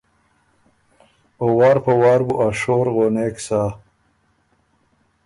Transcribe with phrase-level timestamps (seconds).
[1.39, 3.61] او وار په وار بُو ا شور غونېک سۀ۔